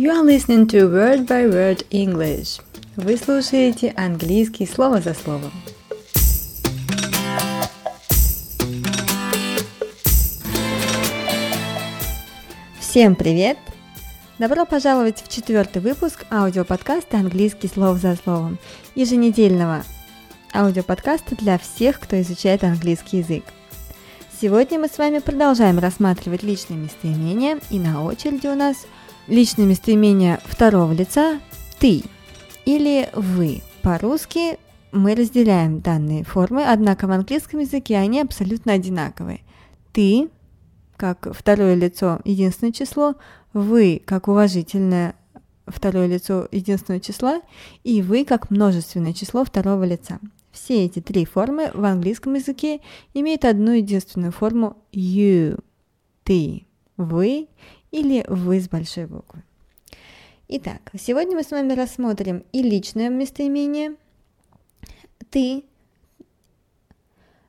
[0.00, 2.62] You are listening to Word by Word English.
[2.96, 5.52] Вы слушаете английский слово за словом.
[12.78, 13.58] Всем привет!
[14.38, 18.58] Добро пожаловать в четвертый выпуск аудиоподкаста «Английский слово за словом»
[18.94, 19.84] еженедельного
[20.54, 23.44] аудиоподкаста для всех, кто изучает английский язык.
[24.40, 28.86] Сегодня мы с вами продолжаем рассматривать личные местоимения, и на очереди у нас
[29.30, 31.40] личные местоимения второго лица
[31.78, 32.02] «ты»
[32.64, 33.62] или «вы».
[33.80, 34.58] По-русски
[34.92, 39.40] мы разделяем данные формы, однако в английском языке они абсолютно одинаковые.
[39.92, 40.28] «Ты»
[40.96, 43.14] как второе лицо единственное число,
[43.52, 45.14] «вы» как уважительное
[45.66, 47.40] второе лицо единственного числа
[47.84, 50.18] и «вы» как множественное число второго лица.
[50.50, 52.80] Все эти три формы в английском языке
[53.14, 55.62] имеют одну единственную форму you,
[56.24, 57.46] ты, вы
[57.90, 59.42] или вы с большой буквы.
[60.48, 63.94] Итак, сегодня мы с вами рассмотрим и личное местоимение
[65.30, 65.64] ты,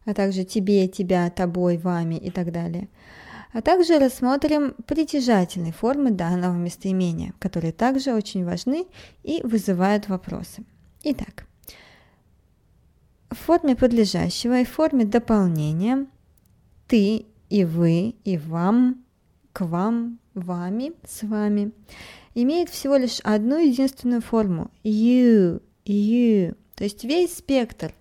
[0.06, 2.90] а также тебе, тебя, тобой, вами и так далее.
[3.54, 8.86] А также рассмотрим притяжательные формы данного местоимения, которые также очень важны
[9.24, 10.64] и вызывают вопросы.
[11.04, 11.46] Итак,
[13.30, 16.06] в форме подлежащего и в форме дополнения
[16.88, 19.04] ты и вы, и вам,
[19.54, 21.72] к вам, вами, с вами
[22.36, 27.94] имеет всего лишь одну единственную форму you, you, то есть весь спектр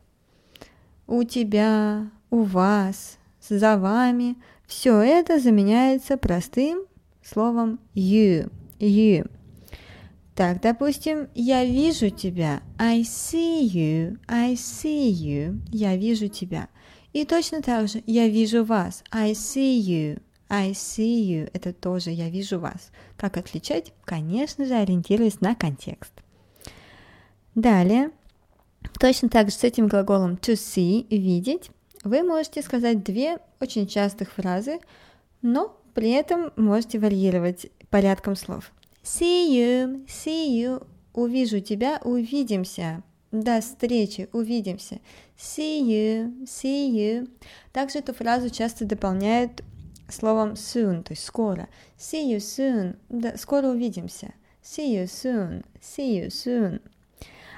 [1.07, 6.85] у тебя, у вас, за вами, все это заменяется простым
[7.23, 9.29] словом you, you.
[10.37, 12.63] Так, допустим, я вижу тебя.
[12.79, 14.19] I see you.
[14.27, 15.61] I see you.
[15.71, 16.69] Я вижу тебя.
[17.13, 19.03] И точно так же я вижу вас.
[19.11, 20.23] I see you.
[20.51, 21.49] I see you.
[21.53, 22.91] Это тоже я вижу вас.
[23.17, 23.93] Как отличать?
[24.05, 26.13] Конечно же, ориентируясь на контекст.
[27.55, 28.11] Далее,
[28.99, 31.71] точно так же с этим глаголом to see, видеть,
[32.03, 34.81] вы можете сказать две очень частых фразы,
[35.43, 38.73] но при этом можете варьировать порядком слов.
[39.03, 40.87] See you, see you.
[41.13, 43.03] Увижу тебя, увидимся.
[43.33, 45.01] До встречи, увидимся.
[45.37, 47.29] See you, see you.
[47.73, 49.63] Также эту фразу часто дополняют
[50.13, 51.69] словом soon, то есть скоро.
[51.99, 52.97] See you soon.
[53.09, 54.33] Да, скоро увидимся.
[54.63, 56.83] See you soon, see you soon.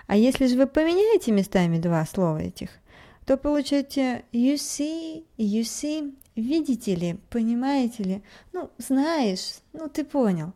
[0.07, 2.71] А если же вы поменяете местами два слова этих,
[3.27, 10.53] то получаете you see, you see, видите ли, понимаете ли, ну, знаешь, ну, ты понял.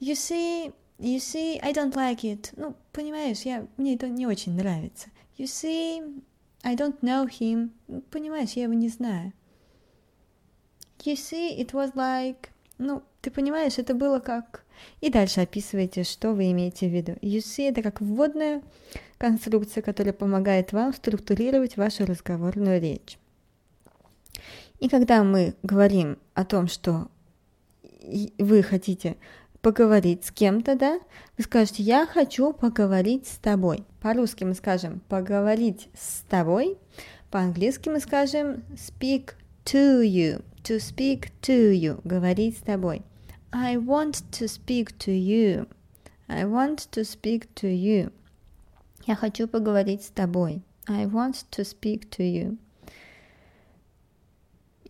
[0.00, 2.52] You see, you see, I don't like it.
[2.56, 5.08] Ну, понимаешь, я, мне это не очень нравится.
[5.36, 6.22] You see,
[6.62, 7.70] I don't know him.
[7.86, 9.32] Ну, понимаешь, я его не знаю.
[11.04, 12.48] You see, it was like...
[12.78, 14.64] Ну, ты понимаешь, это было как...
[15.00, 17.12] И дальше описывайте, что вы имеете в виду.
[17.20, 18.62] You see, это как вводная
[19.18, 23.18] конструкция, которая помогает вам структурировать вашу разговорную речь.
[24.78, 27.08] И когда мы говорим о том, что
[28.38, 29.16] вы хотите
[29.60, 31.00] поговорить с кем-то, да,
[31.36, 33.84] вы скажете «я хочу поговорить с тобой».
[34.00, 36.78] По-русски мы скажем «поговорить с тобой»,
[37.30, 39.32] по-английски мы скажем «speak
[39.64, 43.02] to you», «to speak to you», «говорить с тобой».
[43.50, 45.66] I want to speak to you.
[46.28, 48.12] I want to speak to you.
[49.06, 50.60] Я хочу поговорить с тобой.
[50.86, 52.58] I want to speak to you.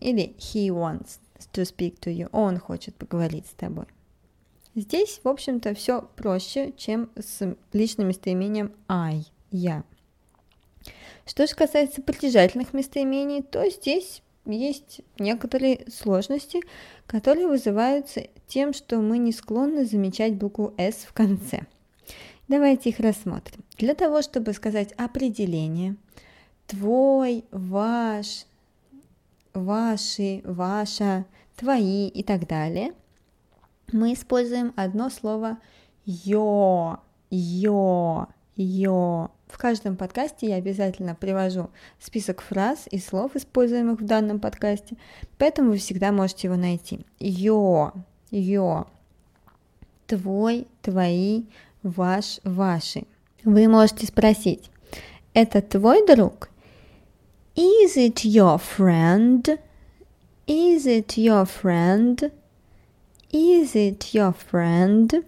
[0.01, 1.19] Или he wants
[1.53, 2.27] to speak to you.
[2.33, 3.85] Он хочет поговорить с тобой.
[4.75, 9.85] Здесь, в общем-то, все проще, чем с личным местоимением I, я.
[11.25, 14.21] Что же касается притяжательных местоимений, то здесь
[14.57, 16.61] есть некоторые сложности,
[17.07, 21.65] которые вызываются тем, что мы не склонны замечать букву S в конце.
[22.47, 23.63] Давайте их рассмотрим.
[23.77, 25.95] Для того, чтобы сказать определение,
[26.67, 28.45] твой, ваш,
[29.53, 32.93] ваши, ваша, твои и так далее–
[33.91, 35.57] мы используем одно слово
[36.05, 36.99] «ё»,
[37.31, 38.27] «ё»,
[38.61, 39.31] «ё».
[39.47, 41.69] В каждом подкасте я обязательно привожу
[41.99, 44.95] список фраз и слов, используемых в данном подкасте,
[45.37, 46.99] поэтому вы всегда можете его найти.
[47.19, 47.93] Ё,
[48.29, 48.85] ё,
[50.05, 51.45] твой, твои,
[51.81, 53.05] ваш, ваши.
[53.43, 54.69] Вы можете спросить,
[55.33, 56.49] это твой друг?
[57.55, 59.59] Is it your friend?
[60.45, 62.31] Is it your friend?
[63.31, 65.25] Is it your friend?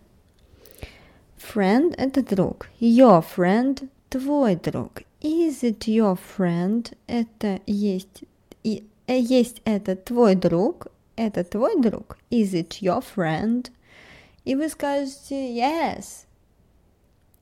[1.42, 2.70] Friend– это друг.
[2.80, 5.04] Your friend– твой друг.
[5.22, 6.96] Is it your friend?
[7.08, 8.24] Это есть,
[8.64, 10.88] и, есть это твой друг.
[11.16, 12.18] Это твой друг.
[12.30, 13.72] Is it your friend?
[14.46, 16.26] И вы скажете yes,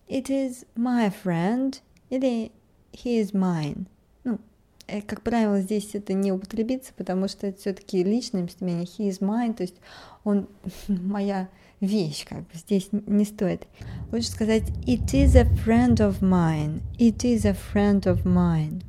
[0.08, 1.80] it is my friend
[2.10, 2.52] или
[2.92, 3.86] he is mine.
[4.24, 4.40] Ну,
[4.88, 8.86] э, как правило, здесь это не употребится, потому что это все-таки личное местоимение.
[8.86, 9.78] He is mine, то есть
[10.24, 10.50] он
[10.88, 11.50] моя
[11.82, 13.68] вещь, как бы здесь не стоит.
[14.12, 16.82] Лучше сказать it is a friend of mine.
[16.98, 18.84] It is a friend of mine.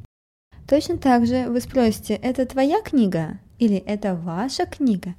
[0.67, 5.15] Точно так же вы спросите, это твоя книга или это ваша книга?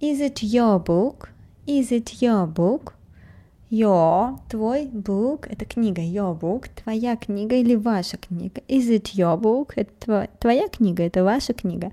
[0.00, 1.28] Is it your book?
[1.66, 2.94] Is it your book?
[3.70, 8.60] Your, твой book, это книга, your book, твоя книга или ваша книга.
[8.68, 9.72] Is it your book?
[9.74, 11.92] Это твоя книга, это ваша книга.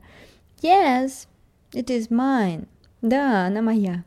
[0.62, 1.27] Yes,
[1.74, 2.68] it is mine.
[3.01, 4.04] Да, она моя.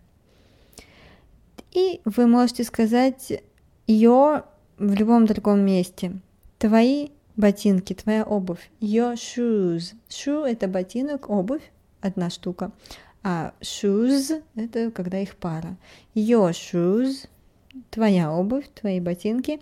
[1.75, 3.43] И вы можете сказать
[3.88, 4.44] your
[4.79, 6.12] в любом другом месте.
[6.59, 8.71] Твои ботинки, твоя обувь.
[8.81, 9.94] Your shoes.
[10.09, 12.71] Shoe– это ботинок, обувь, одна штука.
[13.23, 15.76] А shoes– это когда их пара.
[16.15, 17.29] Your shoes–
[17.91, 19.61] твоя обувь, твои ботинки.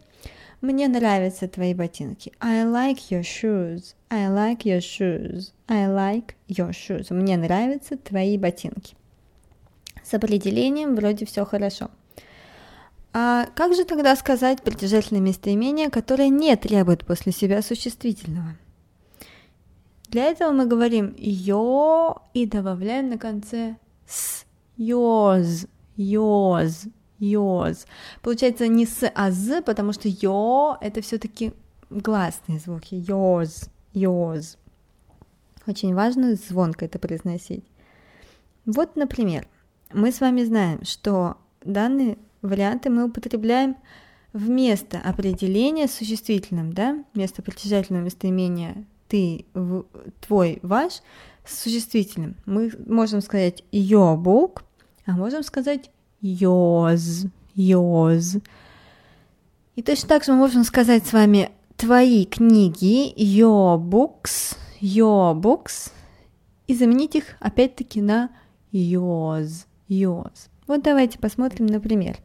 [0.61, 2.32] Мне нравятся твои ботинки.
[2.41, 3.94] I like your shoes.
[4.11, 5.53] I like your shoes.
[5.67, 7.12] I like your shoes.
[7.12, 8.94] Мне нравятся твои ботинки.
[10.05, 11.91] С определением вроде все хорошо.
[13.12, 18.56] А как же тогда сказать притяжательное местоимение, которое не требует после себя существительного?
[20.09, 23.76] Для этого мы говорим «ё» и добавляем на конце
[24.06, 24.44] «с».
[24.79, 27.87] «Yours», «yours», «yours».
[28.23, 31.53] Получается не «с», а «з», потому что «ё»— это все таки
[31.91, 32.94] гласные звуки.
[32.94, 34.56] «Yours», «yours».
[35.67, 37.65] Очень важно звонко это произносить.
[38.67, 39.47] Вот, например,
[39.93, 43.77] мы с вами знаем, что данный варианты мы употребляем
[44.33, 49.85] вместо определения существительным, да, вместо притяжательного местоимения ты, в,
[50.27, 51.03] твой, ваш,
[51.44, 52.37] с существительным.
[52.47, 54.62] Мы можем сказать your book,
[55.06, 55.91] а можем сказать
[56.23, 58.43] yours, yours.
[59.75, 65.91] И точно так же мы можем сказать с вами твои книги, your books, your books,
[66.67, 68.31] и заменить их опять-таки на
[68.73, 70.49] yours, yours.
[70.67, 72.17] Вот давайте посмотрим на пример.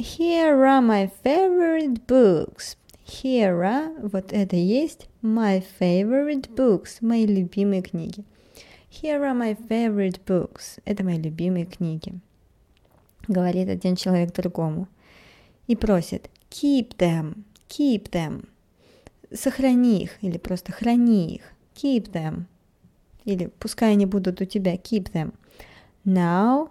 [0.00, 2.76] Here are my favorite books.
[3.04, 8.24] Here are, вот это есть, my favorite books, мои любимые книги.
[8.88, 10.78] Here are my favorite books.
[10.84, 12.12] Это мои любимые книги.
[13.26, 14.86] Говорит один человек другому.
[15.66, 18.48] И просит, keep them, keep them.
[19.32, 21.42] Сохрани их, или просто храни их.
[21.74, 22.44] Keep them.
[23.24, 25.34] Или пускай они будут у тебя, keep them.
[26.04, 26.70] Now,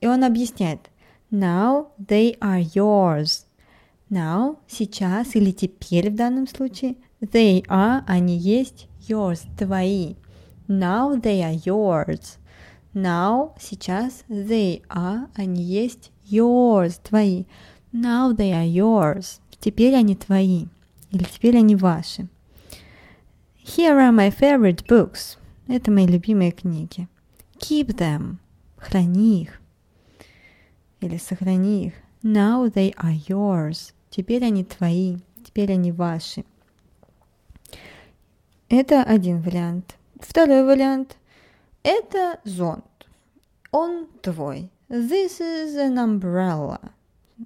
[0.00, 0.80] и он объясняет–
[1.30, 3.46] Now they are yours.
[4.08, 6.94] Now, сейчас или теперь в данном случае.
[7.20, 10.14] They are, они есть, yours, твои.
[10.68, 12.38] Now they are yours.
[12.94, 17.44] Now, сейчас, they are, они есть, yours, твои.
[17.92, 19.40] Now they are yours.
[19.58, 20.66] Теперь они твои.
[21.10, 22.28] Или теперь они ваши.
[23.64, 25.36] Here are my favorite books.
[25.66, 27.08] Это мои любимые книги.
[27.58, 28.36] Keep them.
[28.76, 29.60] Храни их
[31.06, 31.94] или сохрани их.
[32.22, 33.92] Now they are yours.
[34.10, 36.44] Теперь они твои, теперь они ваши.
[38.68, 39.96] Это один вариант.
[40.20, 41.16] Второй вариант–
[41.82, 42.84] это зонт.
[43.70, 44.70] Он твой.
[44.88, 46.92] This is an umbrella.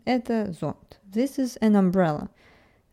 [0.04, 0.98] Это зонт.
[1.04, 2.28] This is an umbrella.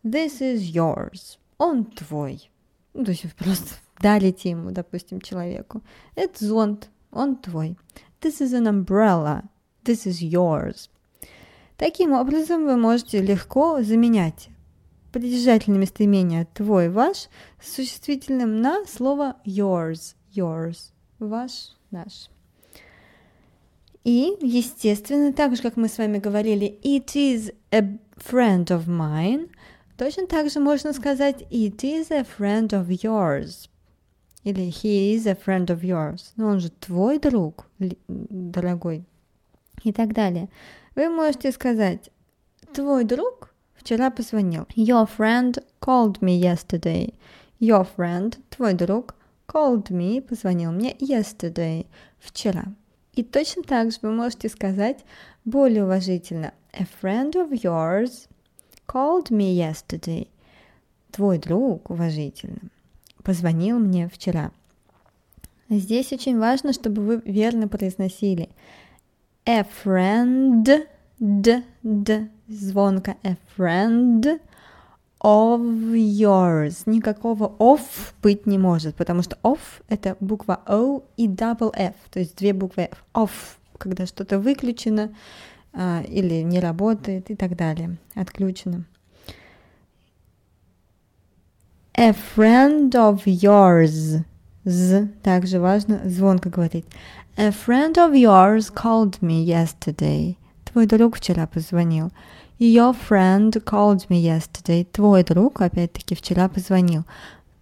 [0.03, 1.37] This is yours.
[1.57, 2.49] Он твой.
[2.93, 5.81] Ну, то есть просто дарите ему, допустим, человеку.
[6.15, 6.89] Это зонт.
[7.11, 7.77] Он твой.
[8.21, 9.43] This is an umbrella.
[9.87, 10.89] This is yours.
[11.77, 14.49] Таким образом, вы можете легко заменять
[15.13, 17.29] притяжательное местоимение твой, ваш
[17.61, 22.29] с существительным на слово yours, yours, ваш, наш.
[24.03, 29.49] И, естественно, так же, как мы с вами говорили, it is a friend of mine,
[29.97, 33.69] точно так же можно сказать it is a friend of yours.
[34.43, 36.33] Или he is a friend of yours.
[36.35, 39.05] Но он же твой друг, дорогой
[39.83, 40.49] и так далее.
[40.95, 42.09] Вы можете сказать,
[42.73, 44.63] твой друг вчера позвонил.
[44.75, 47.13] Your friend called me yesterday.
[47.59, 49.15] Your friend, твой друг,
[49.47, 51.87] called me, позвонил мне yesterday,
[52.19, 52.65] вчера.
[53.13, 55.03] И точно так же вы можете сказать
[55.45, 56.53] более уважительно.
[56.73, 58.27] A friend of yours
[58.87, 60.27] called me yesterday.
[61.11, 62.59] Твой друг, уважительно,
[63.23, 64.51] позвонил мне вчера.
[65.69, 68.49] Здесь очень важно, чтобы вы верно произносили
[69.47, 70.87] a friend,
[71.19, 74.39] д, д, звонко, a friend
[75.21, 75.61] of
[75.95, 76.85] yours.
[76.85, 77.81] Никакого of
[78.21, 82.51] быть не может, потому что of это буква O и double F, то есть две
[82.51, 83.03] буквы F.
[83.13, 83.31] Of,
[83.77, 85.15] когда что-то выключено,
[85.73, 88.83] а, или не работает и так далее, отключено.
[91.93, 94.23] A friend of yours.
[94.65, 96.85] З также важно звонко говорить.
[97.39, 100.35] A friend of yours called me yesterday.
[100.65, 102.11] Твой друг вчера позвонил.
[102.57, 104.87] Your friend called me yesterday.
[104.91, 107.03] Твой друг, опять-таки, вчера позвонил.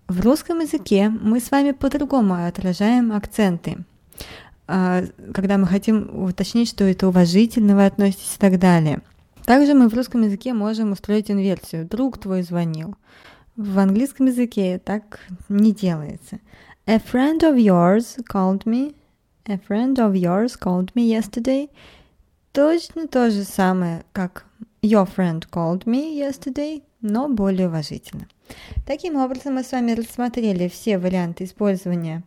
[0.07, 3.79] В русском языке мы с вами по-другому отражаем акценты.
[4.65, 5.03] А,
[5.33, 9.01] когда мы хотим уточнить, что это уважительно вы относитесь и так далее.
[9.43, 11.85] Также мы в русском языке можем устроить инверсию.
[11.85, 12.95] Друг твой звонил.
[13.57, 16.39] В английском языке так не делается.
[16.85, 18.95] A friend of yours called me.
[19.47, 21.69] A friend of yours called me yesterday.
[22.51, 24.47] Точно то же самое, как
[24.81, 28.27] Your friend called me yesterday, но более уважительно.
[28.87, 32.23] Таким образом, мы с вами рассмотрели все варианты использования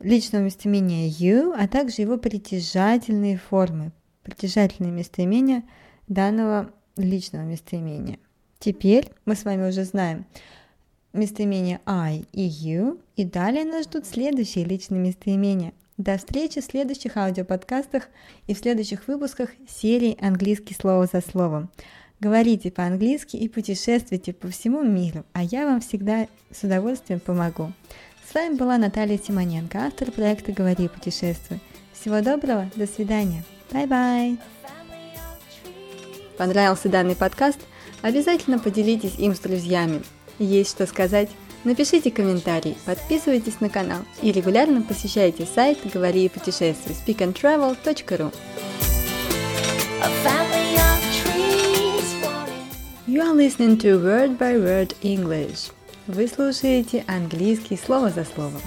[0.00, 3.92] личного местоимения you, а также его притяжательные формы,
[4.22, 5.64] притяжательные местоимения
[6.08, 8.18] данного личного местоимения.
[8.58, 10.24] Теперь мы с вами уже знаем
[11.12, 15.74] местоимения I и you, и далее нас ждут следующие личные местоимения.
[15.96, 18.08] До встречи в следующих аудиоподкастах
[18.48, 21.70] и в следующих выпусках серии «Английский слово за словом».
[22.18, 27.72] Говорите по-английски и путешествуйте по всему миру, а я вам всегда с удовольствием помогу.
[28.28, 31.60] С вами была Наталья Тимоненко, автор проекта «Говори и путешествуй».
[31.92, 33.44] Всего доброго, до свидания.
[33.70, 34.38] Bye-bye.
[36.36, 37.60] Понравился данный подкаст?
[38.02, 40.02] Обязательно поделитесь им с друзьями.
[40.40, 41.30] Есть что сказать?
[41.64, 48.32] Напишите комментарий, подписывайтесь на канал и регулярно посещайте сайт «Говори и путешествуй» speakandtravel.ru
[53.06, 55.72] You are listening to Word by Word English.
[56.06, 58.60] Вы слушаете английский слово за словом.